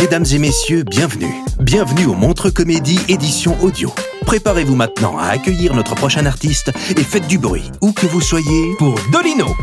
Mesdames 0.00 0.24
et 0.32 0.38
messieurs, 0.38 0.82
bienvenue. 0.82 1.32
Bienvenue 1.60 2.06
au 2.06 2.14
Montre 2.14 2.50
Comédie 2.50 2.98
édition 3.08 3.56
audio. 3.62 3.92
Préparez-vous 4.26 4.74
maintenant 4.74 5.18
à 5.18 5.26
accueillir 5.26 5.72
notre 5.74 5.94
prochain 5.94 6.26
artiste 6.26 6.72
et 6.90 7.04
faites 7.04 7.28
du 7.28 7.38
bruit, 7.38 7.70
où 7.80 7.92
que 7.92 8.06
vous 8.06 8.20
soyez, 8.20 8.74
pour 8.78 8.98
Dolino. 9.12 9.54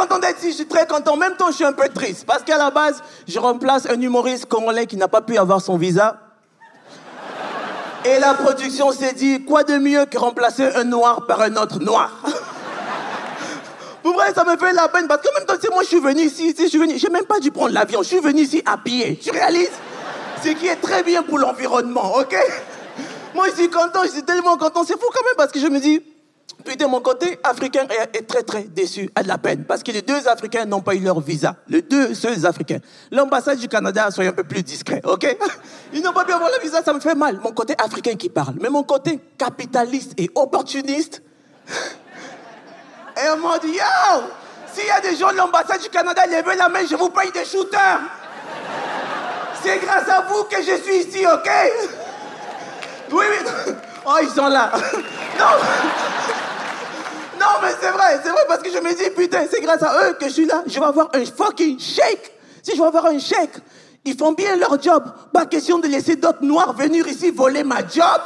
Content 0.00 0.18
d'être 0.18 0.38
ici, 0.38 0.50
je 0.50 0.56
suis 0.56 0.66
très 0.66 0.86
content. 0.86 1.14
En 1.14 1.16
même 1.16 1.36
temps, 1.36 1.48
je 1.48 1.56
suis 1.56 1.64
un 1.64 1.72
peu 1.72 1.88
triste 1.88 2.24
parce 2.26 2.42
qu'à 2.42 2.56
la 2.56 2.70
base, 2.70 3.02
je 3.28 3.38
remplace 3.38 3.86
un 3.86 4.00
humoriste 4.00 4.46
congolais 4.46 4.86
qui 4.86 4.96
n'a 4.96 5.08
pas 5.08 5.20
pu 5.20 5.36
avoir 5.36 5.60
son 5.60 5.76
visa. 5.76 6.18
Et 8.04 8.18
la 8.18 8.32
production 8.32 8.92
s'est 8.92 9.12
dit, 9.12 9.44
quoi 9.44 9.62
de 9.62 9.76
mieux 9.76 10.06
que 10.06 10.16
remplacer 10.16 10.64
un 10.74 10.84
noir 10.84 11.26
par 11.26 11.42
un 11.42 11.54
autre 11.56 11.80
noir? 11.80 12.10
Pour 14.02 14.14
vrai, 14.14 14.32
ça 14.32 14.44
me 14.44 14.56
fait 14.56 14.72
la 14.72 14.88
peine 14.88 15.06
parce 15.06 15.20
que 15.20 15.28
même 15.38 15.46
temps, 15.46 15.58
tu 15.62 15.68
moi, 15.70 15.82
je 15.82 15.88
suis 15.88 16.00
venu 16.00 16.22
ici, 16.22 16.54
je 16.58 16.66
suis 16.66 16.78
venu, 16.78 16.98
j'ai 16.98 17.10
même 17.10 17.26
pas 17.26 17.38
dû 17.38 17.50
prendre 17.50 17.74
l'avion, 17.74 18.02
je 18.02 18.08
suis 18.08 18.20
venu 18.20 18.40
ici 18.40 18.62
à 18.64 18.78
pied. 18.78 19.18
Tu 19.22 19.30
réalises? 19.30 19.68
Ce 20.42 20.48
qui 20.48 20.66
est 20.66 20.76
très 20.76 21.02
bien 21.02 21.22
pour 21.22 21.38
l'environnement, 21.38 22.16
ok? 22.16 22.34
Moi, 23.34 23.48
je 23.50 23.60
suis 23.60 23.68
content, 23.68 24.00
je 24.04 24.10
suis 24.12 24.22
tellement 24.22 24.56
content. 24.56 24.82
C'est 24.84 24.98
fou 24.98 25.06
quand 25.12 25.22
même 25.22 25.34
parce 25.36 25.52
que 25.52 25.60
je 25.60 25.66
me 25.66 25.78
dis, 25.78 26.02
Putain, 26.64 26.88
mon 26.88 27.00
côté 27.00 27.38
africain 27.44 27.86
est, 28.12 28.26
très 28.26 28.42
très 28.42 28.62
déçu, 28.62 29.10
a 29.14 29.22
de 29.22 29.28
la 29.28 29.38
peine, 29.38 29.64
parce 29.64 29.82
que 29.82 29.92
les 29.92 30.02
deux 30.02 30.28
Africains 30.28 30.64
n'ont 30.64 30.80
pas 30.80 30.94
eu 30.94 31.00
leur 31.00 31.20
visa. 31.20 31.56
Les 31.68 31.82
deux 31.82 32.14
seuls 32.14 32.44
Africains. 32.46 32.80
L'ambassade 33.10 33.58
du 33.58 33.68
Canada, 33.68 34.10
soyez 34.10 34.30
un 34.30 34.32
peu 34.32 34.44
plus 34.44 34.62
discret, 34.62 35.00
ok? 35.04 35.36
Ils 35.92 36.02
n'ont 36.02 36.12
pas 36.12 36.24
pu 36.24 36.32
avoir 36.32 36.50
le 36.50 36.62
visa, 36.62 36.82
ça 36.82 36.92
me 36.92 37.00
fait 37.00 37.14
mal. 37.14 37.40
Mon 37.42 37.52
côté 37.52 37.74
africain 37.82 38.14
qui 38.14 38.28
parle. 38.28 38.54
Mais 38.60 38.68
mon 38.68 38.82
côté 38.82 39.20
capitaliste 39.38 40.12
et 40.18 40.30
opportuniste. 40.34 41.22
Et 43.16 43.28
on 43.30 43.48
m'a 43.48 43.58
dit, 43.58 43.68
yo 43.68 44.22
S'il 44.72 44.86
y 44.86 44.90
a 44.90 45.00
des 45.00 45.16
gens 45.16 45.30
de 45.32 45.36
l'ambassade 45.36 45.80
du 45.82 45.88
Canada, 45.88 46.22
levez 46.26 46.56
la 46.56 46.68
main, 46.68 46.80
je 46.88 46.94
vous 46.94 47.10
paye 47.10 47.30
des 47.32 47.44
shooters. 47.44 48.00
C'est 49.62 49.78
grâce 49.78 50.08
à 50.08 50.22
vous 50.22 50.44
que 50.44 50.56
je 50.62 50.82
suis 50.82 51.06
ici, 51.06 51.26
ok? 51.26 51.50
Oui, 53.12 53.24
oui. 53.28 53.74
Oh, 54.06 54.16
ils 54.22 54.30
sont 54.30 54.48
là. 54.48 54.70
Non 55.38 55.46
non, 57.40 57.46
mais 57.62 57.70
c'est 57.80 57.90
vrai, 57.90 58.20
c'est 58.22 58.28
vrai, 58.28 58.42
parce 58.46 58.62
que 58.62 58.70
je 58.70 58.78
me 58.78 58.94
dis, 58.94 59.10
putain, 59.16 59.46
c'est 59.50 59.60
grâce 59.60 59.82
à 59.82 60.08
eux 60.08 60.12
que 60.20 60.26
je 60.26 60.32
suis 60.32 60.46
là. 60.46 60.62
Je 60.66 60.78
vais 60.78 60.84
avoir 60.84 61.08
un 61.14 61.24
fucking 61.24 61.80
chèque. 61.80 62.36
Si 62.62 62.72
je 62.76 62.80
vais 62.80 62.86
avoir 62.86 63.06
un 63.06 63.18
chèque, 63.18 63.54
ils 64.04 64.16
font 64.16 64.32
bien 64.32 64.56
leur 64.56 64.80
job. 64.80 65.04
Pas 65.32 65.46
question 65.46 65.78
de 65.78 65.88
laisser 65.88 66.16
d'autres 66.16 66.42
noirs 66.44 66.74
venir 66.74 67.08
ici 67.08 67.30
voler 67.30 67.64
ma 67.64 67.78
job. 67.78 68.20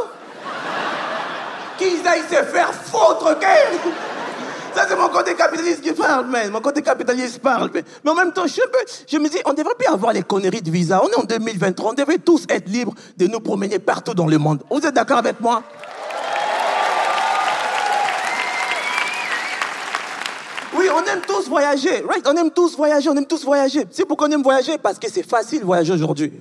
Qu'ils 1.78 2.06
aillent 2.06 2.22
se 2.28 2.42
faire 2.42 2.74
foutre, 2.74 3.36
ok? 3.36 3.46
Ça, 4.74 4.86
c'est 4.88 4.96
mon 4.96 5.08
côté 5.08 5.34
capitaliste 5.36 5.82
qui 5.82 5.92
parle, 5.92 6.26
man. 6.26 6.50
Mon 6.50 6.60
côté 6.60 6.82
capitaliste 6.82 7.38
parle. 7.38 7.70
Mais, 7.72 7.84
en 8.10 8.14
même 8.14 8.32
temps, 8.32 8.46
je, 8.46 8.60
je 9.06 9.18
me 9.18 9.28
dis, 9.28 9.38
on 9.44 9.52
devrait 9.52 9.74
plus 9.78 9.86
avoir 9.86 10.12
les 10.12 10.24
conneries 10.24 10.62
de 10.62 10.70
visa. 10.70 11.00
On 11.04 11.08
est 11.08 11.16
en 11.16 11.22
2023. 11.22 11.92
On 11.92 11.94
devrait 11.94 12.18
tous 12.18 12.44
être 12.48 12.68
libres 12.68 12.92
de 13.16 13.28
nous 13.28 13.38
promener 13.38 13.78
partout 13.78 14.14
dans 14.14 14.26
le 14.26 14.38
monde. 14.38 14.64
Vous 14.68 14.84
êtes 14.84 14.94
d'accord 14.94 15.18
avec 15.18 15.40
moi? 15.40 15.62
Oui, 20.76 20.86
on 20.92 21.04
aime 21.04 21.20
tous 21.26 21.48
voyager, 21.48 22.02
right? 22.08 22.26
On 22.26 22.36
aime 22.36 22.50
tous 22.50 22.76
voyager, 22.76 23.08
on 23.08 23.16
aime 23.16 23.26
tous 23.26 23.44
voyager. 23.44 23.86
C'est 23.90 24.04
pourquoi 24.04 24.28
on 24.28 24.32
aime 24.32 24.42
voyager 24.42 24.76
Parce 24.78 24.98
que 24.98 25.08
c'est 25.10 25.22
facile 25.22 25.62
voyager 25.62 25.92
aujourd'hui. 25.92 26.32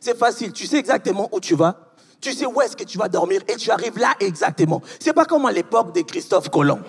C'est 0.00 0.16
facile, 0.16 0.52
tu 0.52 0.66
sais 0.66 0.76
exactement 0.76 1.28
où 1.32 1.40
tu 1.40 1.54
vas, 1.54 1.76
tu 2.20 2.32
sais 2.32 2.46
où 2.46 2.60
est-ce 2.60 2.76
que 2.76 2.84
tu 2.84 2.98
vas 2.98 3.08
dormir 3.08 3.40
et 3.48 3.56
tu 3.56 3.70
arrives 3.70 3.98
là 3.98 4.14
exactement. 4.20 4.82
C'est 5.00 5.12
pas 5.12 5.24
comme 5.24 5.46
à 5.46 5.52
l'époque 5.52 5.94
de 5.94 6.02
Christophe 6.02 6.50
Colomb. 6.50 6.80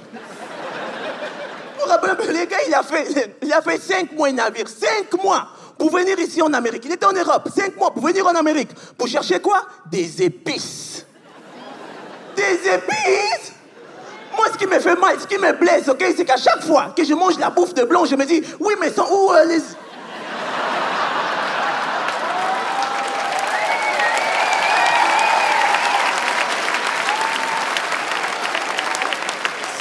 Vous 1.81 2.31
les 2.31 2.45
gars, 2.45 2.57
il 2.67 2.73
a 2.73 2.83
fait, 2.83 3.37
il 3.41 3.51
a 3.51 3.61
fait 3.61 3.81
cinq 3.81 4.11
mois 4.11 4.29
de 4.29 4.35
navire, 4.35 4.67
cinq 4.67 5.21
mois 5.23 5.47
pour 5.77 5.89
venir 5.91 6.19
ici 6.19 6.41
en 6.41 6.53
Amérique. 6.53 6.83
Il 6.85 6.91
était 6.91 7.05
en 7.05 7.13
Europe, 7.13 7.49
cinq 7.55 7.77
mois 7.77 7.91
pour 7.91 8.05
venir 8.05 8.27
en 8.27 8.35
Amérique. 8.35 8.69
Pour 8.97 9.07
chercher 9.07 9.39
quoi? 9.39 9.63
Des 9.89 10.21
épices. 10.21 11.05
Des 12.35 12.69
épices 12.69 13.48
ce 14.51 14.57
qui 14.57 14.67
me 14.67 14.79
fait 14.79 14.95
mal, 14.95 15.19
ce 15.19 15.27
qui 15.27 15.37
me 15.37 15.51
blesse, 15.53 15.87
ok, 15.87 16.03
c'est 16.15 16.25
qu'à 16.25 16.37
chaque 16.37 16.63
fois 16.63 16.93
que 16.95 17.03
je 17.03 17.13
mange 17.13 17.37
la 17.39 17.49
bouffe 17.49 17.73
de 17.73 17.83
blanc, 17.83 18.05
je 18.05 18.15
me 18.15 18.25
dis, 18.25 18.43
oui, 18.59 18.73
mais 18.79 18.91
sont 18.91 19.07
où 19.09 19.31
euh, 19.31 19.45
les... 19.45 19.59
Sont 19.59 19.65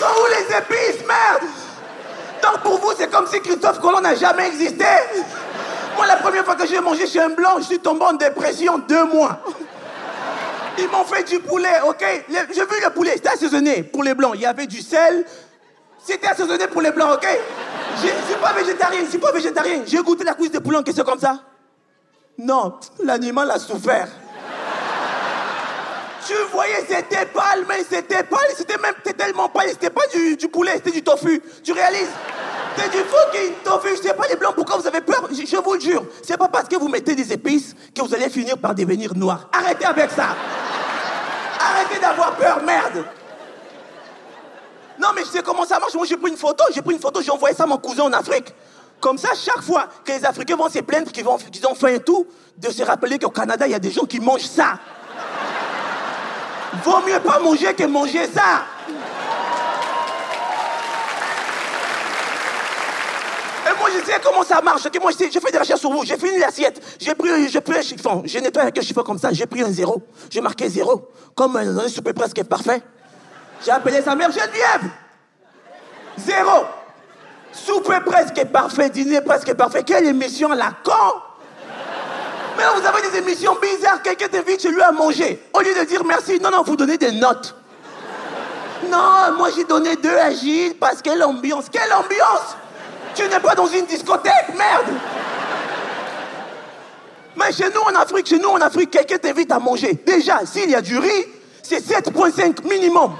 où 0.04 0.26
les 0.30 0.56
épices, 0.56 1.06
merde 1.06 1.50
Donc 2.42 2.62
pour 2.62 2.78
vous, 2.78 2.92
c'est 2.96 3.10
comme 3.10 3.26
si 3.26 3.40
Christophe 3.40 3.80
Colomb 3.80 4.00
n'a 4.00 4.14
jamais 4.14 4.48
existé. 4.48 4.84
Moi, 5.96 6.06
la 6.06 6.16
première 6.16 6.44
fois 6.44 6.54
que 6.54 6.66
j'ai 6.66 6.80
mangé 6.80 7.06
chez 7.06 7.20
un 7.20 7.30
blanc, 7.30 7.56
je 7.58 7.64
suis 7.64 7.80
tombé 7.80 8.04
en 8.04 8.12
dépression 8.12 8.78
deux 8.88 9.04
mois. 9.04 9.40
Ils 10.78 10.88
m'ont 10.88 11.04
fait 11.04 11.24
du 11.24 11.40
poulet, 11.40 11.80
ok? 11.86 12.04
J'ai 12.28 12.64
vu 12.64 12.82
le 12.82 12.90
poulet, 12.90 13.12
c'était 13.14 13.30
assaisonné 13.30 13.82
pour 13.82 14.04
les 14.04 14.14
blancs. 14.14 14.32
Il 14.34 14.42
y 14.42 14.46
avait 14.46 14.66
du 14.66 14.80
sel. 14.80 15.24
C'était 16.04 16.28
assaisonné 16.28 16.68
pour 16.68 16.80
les 16.80 16.92
blancs, 16.92 17.14
ok? 17.14 17.26
Je 17.96 18.06
suis 18.06 18.40
pas 18.40 18.52
végétarien, 18.52 19.00
je 19.04 19.10
suis 19.10 19.18
pas 19.18 19.32
végétarien. 19.32 19.82
J'ai 19.86 19.98
goûté 19.98 20.24
la 20.24 20.34
cuisse 20.34 20.52
de 20.52 20.60
poulet 20.60 20.78
en 20.78 20.82
question 20.82 21.04
comme 21.04 21.18
ça. 21.18 21.40
Non, 22.38 22.78
l'animal 23.02 23.50
a 23.50 23.58
souffert. 23.58 24.08
Tu 26.24 26.34
voyais, 26.52 26.84
c'était 26.86 27.26
pâle, 27.26 27.64
mais 27.68 27.84
c'était 27.90 28.22
pâle, 28.22 28.38
c'était 28.56 28.76
même 28.78 28.94
tellement 29.16 29.48
pâle, 29.48 29.70
c'était 29.70 29.90
pas 29.90 30.06
du, 30.12 30.48
poulet, 30.48 30.72
c'était 30.74 30.92
du 30.92 31.02
tofu. 31.02 31.42
Tu 31.64 31.72
réalises? 31.72 32.10
C'était 32.76 32.98
du 32.98 33.04
fucking 33.04 33.54
tofu, 33.64 33.88
je 33.96 34.12
pas 34.12 34.28
les 34.28 34.36
blancs, 34.36 34.54
pourquoi 34.54 34.76
vous 34.76 34.86
avez 34.86 35.00
peur? 35.00 35.26
Je, 35.32 35.56
vous 35.56 35.74
le 35.74 35.80
jure, 35.80 36.04
c'est 36.22 36.36
pas 36.36 36.48
parce 36.48 36.68
que 36.68 36.76
vous 36.76 36.88
mettez 36.88 37.14
des 37.14 37.32
épices 37.32 37.74
que 37.94 38.02
vous 38.02 38.14
allez 38.14 38.28
finir 38.28 38.58
par 38.58 38.74
devenir 38.74 39.16
noir. 39.16 39.48
Arrêtez 39.52 39.86
avec 39.86 40.10
ça 40.10 40.36
d'avoir 42.08 42.36
peur, 42.36 42.62
merde 42.62 43.04
Non 44.98 45.08
mais 45.14 45.22
je 45.22 45.28
sais 45.28 45.42
comment 45.42 45.64
ça 45.64 45.78
marche, 45.78 45.94
moi 45.94 46.06
j'ai 46.06 46.16
pris 46.16 46.30
une 46.30 46.36
photo, 46.36 46.64
j'ai 46.74 46.82
pris 46.82 46.94
une 46.94 47.00
photo, 47.00 47.20
j'ai 47.22 47.30
envoyé 47.30 47.54
ça 47.54 47.64
à 47.64 47.66
mon 47.66 47.78
cousin 47.78 48.04
en 48.04 48.12
Afrique. 48.12 48.54
Comme 49.00 49.16
ça, 49.16 49.28
chaque 49.34 49.62
fois 49.62 49.86
que 50.04 50.12
les 50.12 50.24
Africains 50.24 50.56
vont 50.56 50.68
se 50.68 50.80
plaindre 50.80 51.12
qu'ils 51.12 51.24
qu'ils 51.52 51.66
ont 51.66 51.74
faim 51.74 51.88
et 51.88 52.00
tout, 52.00 52.26
de 52.56 52.70
se 52.70 52.82
rappeler 52.82 53.18
qu'au 53.18 53.30
Canada, 53.30 53.66
il 53.66 53.70
y 53.70 53.74
a 53.74 53.78
des 53.78 53.92
gens 53.92 54.04
qui 54.04 54.18
mangent 54.18 54.40
ça. 54.40 54.78
Vaut 56.84 57.00
mieux 57.06 57.20
pas 57.20 57.38
manger 57.38 57.74
que 57.74 57.84
manger 57.84 58.26
ça. 58.26 58.64
Moi, 63.78 63.88
je 63.94 64.04
sais 64.04 64.20
comment 64.22 64.42
ça 64.42 64.60
marche? 64.60 64.86
ok 64.86 64.98
moi, 65.00 65.10
je 65.12 65.16
sais, 65.16 65.30
j'ai 65.30 65.40
fait 65.40 65.50
des 65.50 65.58
recherches 65.58 65.80
sur 65.80 65.90
vous. 65.90 66.04
J'ai 66.04 66.16
fini 66.16 66.38
l'assiette. 66.38 66.80
J'ai 66.98 67.14
pris, 67.14 67.28
pris 67.60 67.78
un 67.78 67.82
chiffon. 67.82 68.22
J'ai 68.24 68.40
nettoyé 68.40 68.64
avec 68.64 68.78
un 68.78 68.82
chiffon 68.82 69.02
comme 69.02 69.18
ça. 69.18 69.32
J'ai 69.32 69.46
pris 69.46 69.62
un 69.62 69.70
zéro. 69.70 70.02
J'ai 70.30 70.40
marqué 70.40 70.68
zéro. 70.68 71.10
Comme 71.34 71.56
un, 71.56 71.88
souper 71.88 72.12
presque 72.12 72.42
parfait. 72.44 72.82
J'ai 73.64 73.70
appelé 73.70 74.02
sa 74.02 74.14
mère 74.14 74.30
Geneviève. 74.30 74.90
Zéro. 76.18 76.64
Souper 77.52 77.98
presque 78.04 78.44
parfait, 78.46 78.90
dîner 78.90 79.20
presque 79.20 79.54
parfait. 79.54 79.82
Quelle 79.82 80.06
émission 80.06 80.48
la 80.50 80.72
con 80.84 80.92
Mais 82.56 82.64
vous 82.76 82.86
avez 82.86 83.10
des 83.10 83.18
émissions 83.18 83.56
bizarres, 83.60 84.02
quelqu'un 84.02 84.28
t'invite 84.28 84.62
chez 84.62 84.70
lui 84.70 84.82
à 84.82 84.92
manger. 84.92 85.42
Au 85.52 85.60
lieu 85.60 85.74
de 85.74 85.84
dire 85.84 86.04
merci, 86.04 86.38
non, 86.40 86.50
non, 86.50 86.62
vous 86.62 86.76
donnez 86.76 86.98
des 86.98 87.12
notes. 87.12 87.54
Non, 88.88 89.32
moi 89.36 89.48
j'ai 89.56 89.64
donné 89.64 89.96
deux 89.96 90.16
à 90.16 90.30
Gilles 90.30 90.76
parce 90.78 91.02
quelle 91.02 91.22
ambiance. 91.22 91.66
Quelle 91.70 91.92
ambiance 91.92 92.56
Tu 93.18 93.28
n'es 93.28 93.40
pas 93.40 93.56
dans 93.56 93.66
une 93.66 93.84
discothèque, 93.84 94.54
merde 94.56 94.94
Mais 97.34 97.50
chez 97.50 97.68
nous 97.74 97.80
en 97.80 98.00
Afrique, 98.00 98.28
chez 98.28 98.38
nous 98.38 98.50
en 98.50 98.60
Afrique, 98.60 98.92
quelqu'un 98.92 99.18
t'invite 99.18 99.50
à 99.50 99.58
manger. 99.58 99.94
Déjà, 100.06 100.46
s'il 100.46 100.70
y 100.70 100.76
a 100.76 100.80
du 100.80 100.96
riz, 100.96 101.26
c'est 101.60 101.84
7,5 101.84 102.62
minimum. 102.68 103.16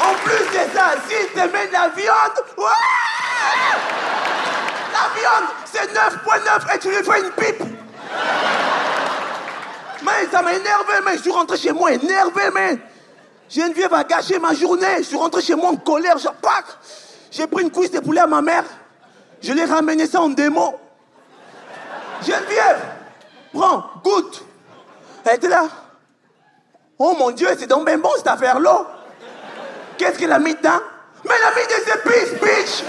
En 0.00 0.14
plus 0.22 0.46
de 0.46 0.72
ça, 0.72 0.94
s'il 1.08 1.26
te 1.32 1.40
met 1.40 1.66
de 1.66 1.72
la 1.72 1.88
viande, 1.88 2.44
ouais 2.56 2.64
La 4.92 5.20
viande, 5.20 5.48
c'est 5.64 5.92
9,9 5.92 6.76
et 6.76 6.78
tu 6.78 6.88
lui 6.90 7.02
fais 7.02 7.20
une 7.20 7.32
pipe. 7.32 7.85
Mais 10.06 10.28
ça 10.30 10.40
m'a 10.40 10.52
énervé, 10.54 10.94
mais 11.04 11.16
je 11.16 11.22
suis 11.22 11.32
rentré 11.32 11.58
chez 11.58 11.72
moi 11.72 11.90
énervé, 11.92 12.42
mais 12.54 12.78
Geneviève 13.50 13.92
a 13.92 14.04
gâché 14.04 14.38
ma 14.38 14.54
journée. 14.54 14.98
Je 14.98 15.02
suis 15.02 15.16
rentré 15.16 15.42
chez 15.42 15.56
moi 15.56 15.70
en 15.70 15.76
colère, 15.76 16.16
genre. 16.16 16.34
J'ai 17.32 17.48
pris 17.48 17.64
une 17.64 17.72
cuisse 17.72 17.90
de 17.90 17.98
poulet 17.98 18.20
à 18.20 18.26
ma 18.28 18.40
mère. 18.40 18.64
Je 19.42 19.52
l'ai 19.52 19.64
ramené 19.64 20.06
ça 20.06 20.20
en 20.20 20.28
démo. 20.28 20.76
Geneviève, 22.22 22.82
prends, 23.52 23.84
goûte. 24.04 24.44
Elle 25.24 25.34
était 25.34 25.48
là. 25.48 25.66
Oh 26.98 27.16
mon 27.18 27.32
Dieu, 27.32 27.48
c'est 27.58 27.66
donc 27.66 27.84
bien 27.84 27.98
bon 27.98 28.10
cette 28.16 28.28
affaire-là. 28.28 28.86
Qu'est-ce 29.98 30.20
qu'elle 30.20 30.32
a 30.32 30.38
mis 30.38 30.54
dedans? 30.54 30.80
Mais 31.24 31.34
elle 31.36 31.44
a 31.44 31.50
mis 31.50 31.66
des 31.66 31.92
épices, 31.92 32.40
bitch 32.40 32.84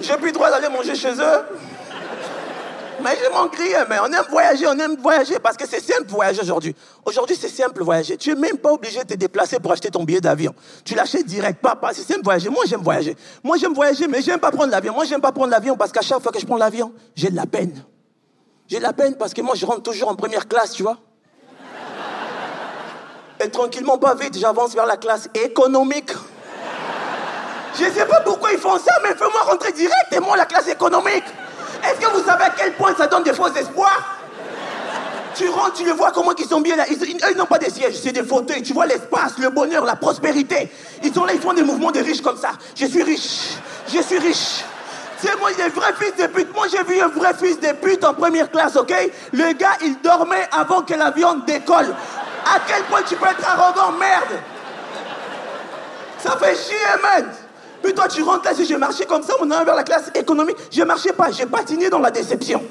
J'ai 0.00 0.16
plus 0.16 0.26
le 0.26 0.32
droit 0.32 0.50
d'aller 0.50 0.68
manger 0.68 0.94
chez 0.94 1.12
eux. 1.12 1.42
Mais 3.02 3.16
je 3.22 3.30
m'en 3.30 3.48
crie, 3.48 3.72
mais 3.88 3.96
on 4.00 4.06
aime 4.06 4.24
voyager, 4.30 4.66
on 4.66 4.78
aime 4.78 4.96
voyager 4.96 5.38
parce 5.38 5.56
que 5.56 5.66
c'est 5.68 5.80
simple 5.80 6.08
voyager 6.08 6.40
aujourd'hui. 6.40 6.74
Aujourd'hui, 7.04 7.36
c'est 7.38 7.48
simple 7.48 7.82
voyager. 7.82 8.16
Tu 8.16 8.30
n'es 8.30 8.40
même 8.40 8.56
pas 8.56 8.72
obligé 8.72 9.00
de 9.00 9.08
te 9.08 9.14
déplacer 9.14 9.58
pour 9.58 9.72
acheter 9.72 9.90
ton 9.90 10.04
billet 10.04 10.20
d'avion. 10.20 10.54
Tu 10.84 10.94
l'achètes 10.94 11.26
direct, 11.26 11.60
papa, 11.60 11.90
c'est 11.92 12.02
simple 12.02 12.22
voyager. 12.22 12.48
Moi, 12.48 12.64
j'aime 12.66 12.82
voyager. 12.82 13.16
Moi, 13.42 13.56
j'aime 13.58 13.74
voyager, 13.74 14.06
mais 14.06 14.22
j'aime 14.22 14.38
pas 14.38 14.50
prendre 14.50 14.70
l'avion. 14.70 14.94
Moi, 14.94 15.04
j'aime 15.04 15.20
pas 15.20 15.32
prendre 15.32 15.50
l'avion 15.50 15.76
parce 15.76 15.92
qu'à 15.92 16.02
chaque 16.02 16.22
fois 16.22 16.32
que 16.32 16.40
je 16.40 16.46
prends 16.46 16.56
l'avion, 16.56 16.92
j'ai 17.14 17.30
de 17.30 17.36
la 17.36 17.46
peine. 17.46 17.84
J'ai 18.68 18.78
de 18.78 18.82
la 18.82 18.92
peine 18.92 19.16
parce 19.16 19.34
que 19.34 19.42
moi, 19.42 19.54
je 19.54 19.66
rentre 19.66 19.82
toujours 19.82 20.08
en 20.08 20.14
première 20.14 20.48
classe, 20.48 20.70
tu 20.70 20.82
vois. 20.82 20.96
Et 23.40 23.50
tranquillement, 23.50 23.98
pas 23.98 24.14
vite, 24.14 24.38
j'avance 24.38 24.74
vers 24.74 24.86
la 24.86 24.96
classe 24.96 25.28
économique. 25.34 26.12
Je 27.78 27.84
sais 27.90 28.06
pas 28.06 28.20
pourquoi 28.20 28.52
ils 28.52 28.58
font 28.58 28.78
ça, 28.78 28.92
mais 29.02 29.14
fais-moi 29.14 29.42
rentrer 29.42 29.72
directement 29.72 30.34
la 30.34 30.46
classe 30.46 30.68
économique. 30.68 31.24
Est-ce 31.82 32.06
que 32.06 32.12
vous 32.12 32.24
savez 32.24 32.44
à 32.44 32.50
quel 32.50 32.72
point 32.74 32.94
ça 32.96 33.06
donne 33.06 33.24
des 33.24 33.32
faux 33.32 33.52
espoirs? 33.52 34.18
Tu 35.34 35.48
rentres, 35.48 35.72
tu 35.72 35.84
les 35.84 35.92
vois 35.92 36.12
comment 36.12 36.32
ils 36.38 36.46
sont 36.46 36.60
bien 36.60 36.76
là. 36.76 36.84
Ils, 36.88 37.02
ils 37.02 37.36
n'ont 37.36 37.46
pas 37.46 37.58
des 37.58 37.70
sièges, 37.70 37.96
c'est 38.00 38.12
des 38.12 38.22
fauteuils. 38.22 38.62
Tu 38.62 38.72
vois 38.72 38.86
l'espace, 38.86 39.36
le 39.38 39.50
bonheur, 39.50 39.84
la 39.84 39.96
prospérité. 39.96 40.70
Ils 41.02 41.12
sont 41.12 41.24
là, 41.24 41.32
ils 41.32 41.40
font 41.40 41.52
des 41.52 41.64
mouvements 41.64 41.90
de 41.90 41.98
riches 41.98 42.22
comme 42.22 42.36
ça. 42.36 42.52
Je 42.76 42.86
suis 42.86 43.02
riche, 43.02 43.56
je 43.92 44.00
suis 44.00 44.18
riche. 44.18 44.64
C'est 45.18 45.36
moi, 45.40 45.50
des 45.52 45.68
vrais 45.70 45.92
fils 45.94 46.14
de 46.16 46.28
pute. 46.28 46.54
Moi, 46.54 46.66
j'ai 46.70 46.84
vu 46.84 47.00
un 47.00 47.08
vrai 47.08 47.34
fils 47.34 47.58
de 47.58 47.72
pute 47.72 48.04
en 48.04 48.14
première 48.14 48.50
classe, 48.50 48.76
ok? 48.76 48.92
Le 49.32 49.52
gars, 49.54 49.76
il 49.82 50.00
dormait 50.00 50.48
avant 50.52 50.82
que 50.82 50.94
l'avion 50.94 51.34
décolle. 51.46 51.92
À 52.44 52.60
quel 52.68 52.84
point 52.84 53.02
tu 53.02 53.16
peux 53.16 53.26
être 53.26 53.48
arrogant, 53.48 53.92
merde? 53.92 54.38
Ça 56.18 56.36
fait 56.36 56.54
chier, 56.54 56.76
man 57.02 57.34
puis 57.84 57.92
toi, 57.92 58.08
tu 58.08 58.22
rentres 58.22 58.46
là, 58.46 58.52
je 58.58 58.74
marchais 58.76 59.04
comme 59.04 59.22
ça, 59.22 59.34
on 59.40 59.50
est 59.50 59.64
vers 59.64 59.74
la 59.74 59.82
classe 59.82 60.10
économique, 60.14 60.56
je 60.72 60.82
marchais 60.84 61.12
pas, 61.12 61.30
j'ai 61.30 61.44
patiné 61.44 61.90
dans 61.90 61.98
la 61.98 62.10
déception. 62.10 62.62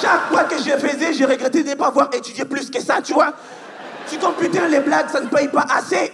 Chaque 0.00 0.28
fois 0.30 0.44
que 0.44 0.56
je 0.56 0.70
faisais, 0.70 1.12
j'ai 1.12 1.26
regretté 1.26 1.62
de 1.62 1.68
ne 1.68 1.74
pas 1.74 1.88
avoir 1.88 2.08
étudié 2.14 2.46
plus 2.46 2.70
que 2.70 2.80
ça, 2.80 3.02
tu 3.02 3.12
vois. 3.12 3.34
Tu 4.08 4.16
comprends, 4.16 4.32
putain, 4.40 4.68
les 4.68 4.80
blagues, 4.80 5.10
ça 5.12 5.20
ne 5.20 5.26
paye 5.26 5.48
pas 5.48 5.66
assez. 5.68 6.10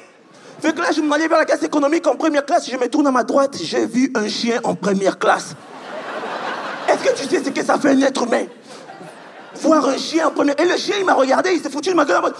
Fait 0.61 0.75
que 0.75 0.81
là, 0.81 0.89
je 0.91 1.01
m'allais 1.01 1.29
vers 1.29 1.39
la 1.39 1.45
classe 1.45 1.63
économique 1.63 2.05
en 2.09 2.17
première 2.17 2.45
classe, 2.45 2.69
je 2.69 2.77
me 2.77 2.89
tourne 2.89 3.07
à 3.07 3.13
ma 3.13 3.23
droite, 3.23 3.57
j'ai 3.63 3.87
vu 3.87 4.11
un 4.17 4.27
chien 4.27 4.59
en 4.65 4.75
première 4.75 5.17
classe. 5.17 5.55
Est-ce 6.89 7.05
que 7.05 7.17
tu 7.17 7.29
sais 7.29 7.45
ce 7.45 7.51
que 7.51 7.65
ça 7.65 7.79
fait 7.79 7.91
un 7.91 8.01
être 8.01 8.25
humain? 8.25 8.47
Voir 9.63 9.89
un 9.89 9.97
chien 9.97 10.27
en 10.27 10.33
première... 10.33 10.59
Et 10.61 10.65
le 10.65 10.77
chien, 10.77 10.97
il 10.99 11.05
m'a 11.05 11.15
regardé, 11.15 11.53
il 11.53 11.63
s'est 11.63 11.71
foutu 11.71 11.91
de 11.91 11.95
ma 11.95 12.05
gueule. 12.05 12.21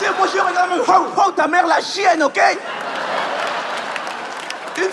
C'est 0.00 0.08
moi, 0.18 0.26
je 0.26 0.40
regarde, 0.40 0.82
oh, 0.88 1.22
oh, 1.24 1.30
ta 1.30 1.46
mère 1.46 1.68
la 1.68 1.80
chienne, 1.80 2.24
ok? 2.24 2.40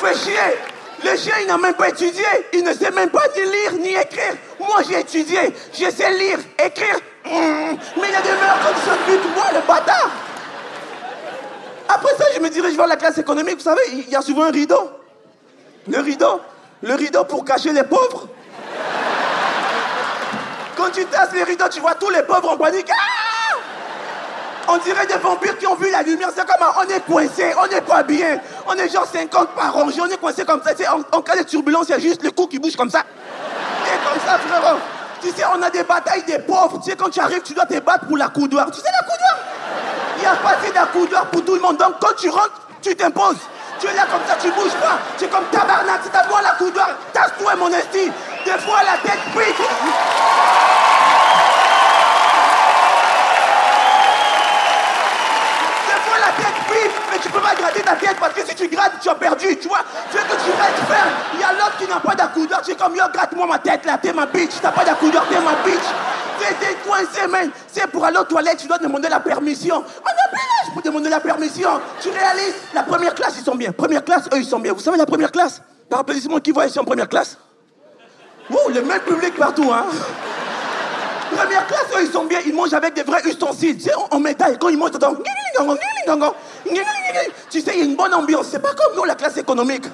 Le 0.03 1.18
chien, 1.18 1.33
il 1.42 1.48
n'a 1.48 1.57
même 1.57 1.74
pas 1.74 1.89
étudié. 1.89 2.24
Il 2.53 2.63
ne 2.63 2.74
sait 2.74 2.92
même 2.92 3.09
pas 3.09 3.24
ni 3.36 3.44
lire 3.44 3.74
ni 3.74 3.89
écrire. 3.89 4.36
Moi, 4.59 4.81
j'ai 4.88 5.00
étudié. 5.00 5.39
Je 5.74 5.89
sais 5.89 6.12
lire, 6.18 6.39
écrire. 6.63 6.95
Hmm. 7.25 7.75
Mais 8.00 8.07
il 8.07 8.12
y 8.12 8.15
a 8.15 8.21
des 8.21 8.30
meilleurs 8.30 8.57
de 8.65 9.12
vie 9.12 9.18
que 9.18 9.27
moi, 9.36 9.45
le 9.53 9.68
bâtard. 9.68 10.12
Après 11.88 12.15
ça, 12.18 12.25
je 12.36 12.39
me 12.39 12.50
dirige 12.50 12.75
vers 12.75 12.88
la 12.88 12.95
classe 12.95 13.18
économique. 13.18 13.57
Vous 13.57 13.63
savez, 13.63 13.81
il 13.92 14.09
y 14.09 14.15
a 14.15 14.21
souvent 14.21 14.44
un 14.44 14.51
rideau. 14.51 14.92
Le 15.88 16.00
rideau. 16.00 16.42
Le 16.81 16.95
rideau 16.95 17.24
pour 17.25 17.45
cacher 17.45 17.74
les 17.74 17.83
pauvres. 17.83 18.27
Quand 20.77 20.89
tu 20.92 21.06
tasses 21.06 21.33
les 21.33 21.44
rideaux, 21.44 21.69
tu 21.69 21.80
vois 21.80 21.95
tous 21.95 22.09
les 22.09 22.24
pauvres 22.24 22.51
en 22.51 22.57
panique. 22.57 22.89
Ah 22.92 23.31
on 24.71 24.77
dirait 24.77 25.06
des 25.06 25.15
vampires 25.15 25.57
qui 25.57 25.68
ont 25.68 25.75
vu 25.75 25.91
la 25.91 26.01
lumière. 26.01 26.29
C'est 26.35 26.45
comme 26.45 26.68
on 26.77 26.89
est 26.89 27.00
coincé, 27.01 27.53
on 27.62 27.68
n'est 27.68 27.81
pas 27.81 28.03
bien. 28.03 28.39
On 28.68 28.73
est 28.73 28.89
genre 28.89 29.06
50 29.06 29.50
par 29.50 29.73
rangée, 29.73 30.01
on 30.01 30.07
est 30.07 30.18
coincé 30.18 30.45
comme 30.45 30.62
ça. 30.63 30.71
En, 30.94 31.18
en, 31.18 31.21
cas 31.21 31.35
de 31.35 31.44
turbulence, 31.44 31.88
il 31.89 31.91
y 31.91 31.95
a 31.95 32.00
juste 32.00 32.23
le 32.23 32.31
cou 32.31 32.47
qui 32.47 32.59
bouge 32.59 32.75
comme 32.75 32.89
ça. 32.89 33.03
Et 33.85 34.07
comme 34.07 34.19
ça, 34.25 34.38
frérot. 34.39 34.77
Tu 35.21 35.29
sais, 35.29 35.44
on 35.53 35.62
a 35.62 35.69
des 35.69 35.83
batailles 35.83 36.23
des 36.23 36.39
pauvres. 36.39 36.79
Tu 36.83 36.89
sais, 36.89 36.95
quand 36.95 37.09
tu 37.09 37.19
arrives, 37.19 37.41
tu 37.44 37.53
dois 37.53 37.65
te 37.65 37.79
battre 37.79 38.07
pour 38.07 38.18
la 38.18 38.29
coudoir. 38.29 38.71
Tu 38.71 38.79
sais, 38.79 38.88
la 38.91 39.03
coudoir? 39.03 39.38
Il 40.18 40.21
n'y 40.21 40.27
a 40.27 40.35
pas 40.35 40.56
de 40.56 41.00
coudoir 41.00 41.25
pour 41.27 41.44
tout 41.44 41.56
le 41.56 41.62
monde. 41.62 41.77
Donc, 41.77 41.95
quand 42.00 42.15
tu 42.18 42.29
rentres, 42.29 42.62
tu 42.81 42.95
t'imposes. 42.95 43.38
Tu 43.79 43.88
es 43.88 43.94
là 43.94 44.06
comme 44.12 44.21
ça, 44.27 44.35
tu 44.39 44.51
bouges 44.51 44.73
pas. 44.81 45.00
Tu 45.18 45.25
es 45.25 45.27
comme 45.27 45.45
tabarnak. 45.51 46.01
C'est 46.03 46.15
à 46.15 46.27
moi 46.27 46.41
la 46.41 46.51
coudoir. 46.51 46.89
Tasse-toi, 47.13 47.56
mon 47.56 47.69
esti. 47.69 48.11
Des 48.45 48.51
fois, 48.59 48.81
la 48.83 48.97
tête 48.97 49.19
pique. 49.33 50.60
Tu 57.21 57.30
peux 57.30 57.40
pas 57.40 57.56
gratter 57.56 57.81
ta 57.81 57.95
tête 57.95 58.18
parce 58.19 58.33
que 58.33 58.45
si 58.45 58.56
tu 58.56 58.68
grattes, 58.68 58.94
tu 59.01 59.09
as 59.09 59.16
perdu, 59.16 59.57
tu 59.57 59.68
vois. 59.68 59.83
Tu 60.09 60.18
veux 60.18 60.23
que 60.23 60.44
tu 60.44 60.51
restes 60.51 60.85
ferme. 60.87 61.09
Il 61.33 61.40
y 61.40 61.44
a 61.44 61.54
l'autre 61.54 61.78
qui 61.78 61.87
n'a 61.87 61.99
pas 61.99 62.16
d'accoudeur. 62.16 62.61
Tu 62.61 62.71
es 62.71 62.75
comme, 62.75 62.95
yo, 62.95 63.04
gratte-moi 63.13 63.47
ma 63.47 63.59
tête 63.59 63.85
là, 63.85 63.97
t'es 64.01 64.13
ma 64.13 64.25
bitch. 64.25 64.54
T'as 64.61 64.71
pas 64.71 64.83
d'accoudeur, 64.83 65.25
t'es 65.30 65.40
ma 65.40 65.54
bitch. 65.63 65.85
T'es 66.59 66.75
coincé, 66.85 67.28
man. 67.28 67.49
C'est 67.68 67.87
pour 67.87 68.04
aller 68.04 68.18
aux 68.18 68.23
toilettes, 68.23 68.57
tu 68.57 68.68
dois 68.68 68.80
demander 68.80 69.07
la 69.07 69.19
permission. 69.19 69.75
On 69.75 70.09
a 70.09 70.30
plus 70.30 70.37
l'âge 70.37 70.73
pour 70.73 70.81
demander 70.81 71.09
la 71.09 71.19
permission. 71.19 71.69
Tu 72.01 72.09
réalises, 72.09 72.56
la 72.73 72.83
première 72.83 73.13
classe, 73.13 73.35
ils 73.37 73.44
sont 73.44 73.56
bien. 73.56 73.71
Première 73.71 74.04
classe, 74.04 74.25
eux, 74.33 74.37
ils 74.37 74.45
sont 74.45 74.59
bien. 74.59 74.73
Vous 74.73 74.80
savez, 74.80 74.97
la 74.97 75.06
première 75.06 75.31
classe, 75.31 75.61
par 75.90 75.99
applaudissement, 75.99 76.40
qui 76.40 76.51
voit 76.51 76.66
ici 76.66 76.80
en 76.80 76.83
première 76.83 77.07
classe? 77.07 77.37
Ouh, 78.49 78.69
le 78.73 78.81
même 78.81 79.01
public 79.01 79.37
partout, 79.37 79.71
hein. 79.71 79.85
Première 81.35 81.68
classe, 81.68 81.88
ils 82.02 82.11
sont 82.11 82.26
bien. 82.26 82.40
Ils 82.45 82.54
mangent 82.54 82.73
avec 82.73 82.94
des 82.94 83.04
vrais 83.04 83.21
ustensiles. 83.26 83.78
Tu 83.78 83.83
sais, 83.83 83.94
en 84.11 84.19
métal. 84.19 84.57
Quand 84.59 84.69
ils 84.69 84.78
mangent, 84.78 84.92
t'entends. 84.92 85.16
Tu 87.50 87.61
sais, 87.61 87.71
il 87.73 87.80
y 87.80 87.81
a 87.81 87.85
une 87.85 87.95
bonne 87.95 88.14
ambiance. 88.14 88.47
C'est 88.52 88.61
pas 88.61 88.73
comme 88.73 88.95
nous, 88.95 89.04
la 89.04 89.16
classe 89.16 89.38
économique. 89.38 89.85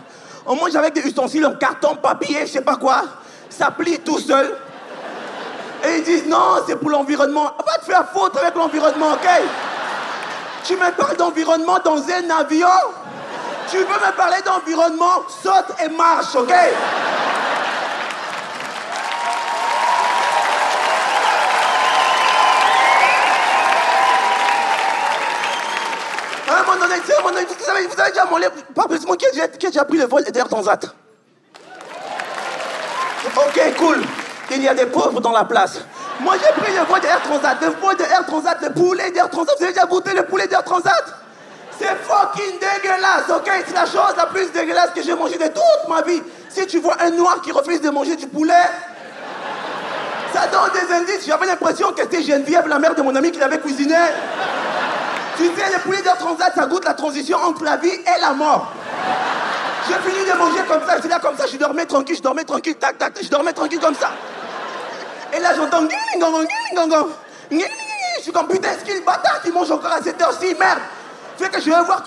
On 0.46 0.56
mange 0.56 0.76
avec 0.76 0.94
des 0.94 1.02
ustensiles 1.02 1.46
en 1.46 1.56
carton, 1.56 1.96
papier, 1.96 2.46
je 2.46 2.54
sais 2.54 2.62
pas 2.62 2.78
quoi. 2.78 3.04
Ça 3.50 3.70
plie 3.72 4.00
tout 4.00 4.20
seul. 4.20 4.58
Et 5.84 5.98
ils 5.98 6.04
disent 6.04 6.26
non, 6.28 6.64
c'est 6.66 6.78
pour 6.78 6.90
l'environnement. 6.90 7.52
Va 7.66 7.78
te 7.80 7.86
faire 7.86 8.06
faute 8.14 8.38
avec 8.38 8.56
l'environnement, 8.56 9.12
ok? 9.14 9.28
Tu 10.64 10.76
me 10.76 10.92
parles 10.92 11.18
d'environnement 11.18 11.80
dans 11.84 11.98
un 11.98 12.40
avion? 12.40 12.68
Tu 13.70 13.78
veux 13.78 13.84
me 13.84 14.16
parler 14.16 14.38
d'environnement? 14.46 15.24
Saute 15.44 15.76
et 15.84 15.90
marche, 15.90 16.36
ok? 16.36 16.54
Un 26.50 26.80
donné, 26.80 26.96
vous 27.00 27.70
avez, 27.70 27.88
vous 27.88 28.00
avez 28.00 28.12
déjà 28.12 28.26
molé, 28.26 28.48
pas 28.74 28.88
plus, 28.88 29.00
a, 29.06 29.48
qui 29.48 29.66
a 29.66 29.70
déjà 29.70 29.84
pris 29.84 29.98
le 29.98 30.06
vol 30.06 30.24
d'Air 30.24 30.48
Transat 30.48 30.86
Ok, 33.36 33.62
cool. 33.78 34.02
Il 34.52 34.64
y 34.64 34.68
a 34.70 34.74
des 34.74 34.86
pauvres 34.86 35.20
dans 35.20 35.34
la 35.34 35.44
place. 35.44 35.80
Moi, 36.22 36.36
j'ai 36.42 36.62
pris 36.62 36.74
le 36.74 36.84
vol 36.86 37.02
d'Air 37.02 37.22
Transat. 37.22 37.58
Le 37.62 37.68
vol 37.68 37.96
d'Air 37.98 38.26
Transat, 38.26 38.58
le 38.62 38.70
poulet 38.70 39.12
d'Air 39.12 39.30
Transat. 39.30 39.56
Vous 39.58 39.64
avez 39.66 39.74
déjà 39.74 39.86
goûté 39.86 40.14
le 40.14 40.24
poulet 40.24 40.48
d'Air 40.48 40.64
Transat? 40.64 41.04
C'est 41.78 41.96
fucking 42.04 42.58
dégueulasse, 42.60 43.30
ok? 43.30 43.52
C'est 43.68 43.76
la 43.76 43.86
chose 43.86 44.16
la 44.16 44.26
plus 44.28 44.52
dégueulasse 44.52 44.92
que 44.96 45.04
j'ai 45.04 45.14
mangée 45.14 45.38
de 45.38 45.48
toute 45.48 45.90
ma 45.90 46.02
vie. 46.02 46.24
Si 46.50 46.66
tu 46.66 46.80
vois 46.80 46.96
un 47.02 47.12
noir 47.12 47.42
qui 47.42 47.52
refuse 47.52 47.82
de 47.82 47.90
manger 47.90 48.16
du 48.16 48.28
poulet, 48.28 48.54
ça 50.34 50.48
donne 50.48 50.72
des 50.74 50.94
indices. 50.94 51.28
J'avais 51.28 51.46
l'impression 51.46 51.92
que 51.92 52.02
c'était 52.02 52.24
Geneviève, 52.24 52.68
la 52.68 52.80
mère 52.80 52.96
de 52.96 53.02
mon 53.02 53.16
ami, 53.16 53.32
qui 53.32 53.40
l'avait 53.40 53.60
cuisiné. 53.60 53.96
Tu 55.38 55.46
sais, 55.46 55.72
le 55.72 55.80
poulet 55.82 56.02
de 56.02 56.18
transat, 56.18 56.54
ça 56.56 56.66
goûte 56.66 56.86
la 56.86 56.96
transition 56.96 57.38
entre 57.38 57.64
la 57.64 57.78
vie 57.78 57.90
et 57.90 58.22
la 58.22 58.34
mort. 58.34 58.72
J'ai 59.88 59.94
fini 60.10 60.26
de 60.26 60.38
manger 60.38 60.64
comme 60.68 60.86
ça, 60.86 60.96
j'étais 60.96 61.08
là 61.08 61.20
comme 61.20 61.38
ça, 61.38 61.46
je 61.46 61.58
dormais 61.58 61.86
tranquille, 61.86 62.16
je 62.16 62.22
dormais 62.22 62.44
tranquille, 62.44 62.76
tac, 62.76 62.98
tac, 62.98 63.14
je 63.22 63.30
dormais 63.30 63.54
tranquille 63.54 63.80
comme 63.80 63.96
ça. 63.96 64.10
Et 65.34 65.40
là, 65.40 65.54
j'entends 65.56 65.88
Je 67.52 68.22
suis 68.22 68.32
comme 68.32 68.48
putain, 68.48 68.70
est-ce 68.72 69.44
qu'il 69.44 69.54
mange 69.54 69.72
encore 69.72 69.92
à 69.92 70.02
cette 70.02 70.20
merde. 70.60 70.80
Que 71.38 71.62
je 71.62 71.70
vais 71.70 71.84
voir 71.84 72.07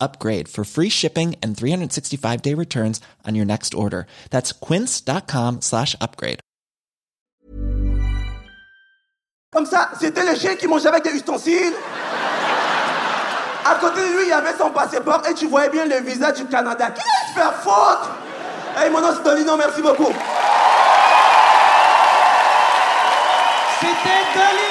upgrade 0.00 0.48
for 0.48 0.64
free 0.64 0.88
shipping 0.90 1.36
and 1.42 1.56
365 1.56 2.42
day 2.42 2.54
returns 2.54 3.00
on 3.24 3.34
your 3.34 3.46
next 3.46 3.74
order. 3.74 4.06
That's 4.30 4.52
quince.com 4.52 5.60
slash 5.60 5.96
upgrade. 6.00 6.40
Comme 9.52 9.66
ça, 9.66 9.90
c'était 9.98 10.24
le 10.24 10.34
chien 10.34 10.56
qui 10.56 10.66
mangeait 10.66 10.88
avec 10.88 11.04
des 11.04 11.14
ustensiles. 11.14 11.72
À 13.64 13.74
côté 13.76 14.00
de 14.00 14.16
lui, 14.16 14.24
il 14.24 14.28
y 14.28 14.32
avait 14.32 14.56
son 14.58 14.70
passeport 14.70 15.22
et 15.28 15.34
tu 15.34 15.46
voyais 15.46 15.70
bien 15.70 15.86
le 15.86 16.00
visa 16.00 16.30
du 16.30 16.44
Canada. 16.46 16.90
Qui 16.90 17.00
laisse 17.00 17.34
faire 17.34 17.54
faute 17.54 18.08
Hey, 18.76 18.90
mon 18.90 19.00
nom 19.00 19.08
c'est 19.16 19.22
Dolino, 19.22 19.56
merci 19.56 19.80
beaucoup. 19.80 20.12
C'était 23.80 24.24
Dolino 24.34 24.65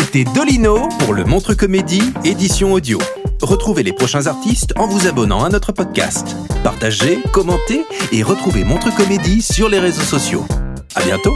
C'était 0.00 0.22
Dolino 0.22 0.88
pour 1.00 1.12
le 1.12 1.24
Montre 1.24 1.54
Comédie 1.54 2.12
édition 2.24 2.72
audio. 2.72 3.00
Retrouvez 3.42 3.82
les 3.82 3.92
prochains 3.92 4.28
artistes 4.28 4.72
en 4.78 4.86
vous 4.86 5.08
abonnant 5.08 5.42
à 5.42 5.48
notre 5.48 5.72
podcast. 5.72 6.36
Partagez, 6.62 7.18
commentez 7.32 7.84
et 8.12 8.22
retrouvez 8.22 8.62
Montre 8.62 8.94
Comédie 8.94 9.42
sur 9.42 9.68
les 9.68 9.80
réseaux 9.80 10.02
sociaux. 10.02 10.46
À 10.94 11.02
bientôt 11.02 11.34